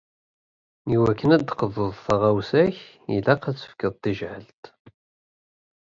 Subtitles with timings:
[0.95, 2.77] I wakken ad d-teqḍuḍ taɣawsa-k,
[3.15, 4.63] ilaq ad tefkeḍ tajɛelt.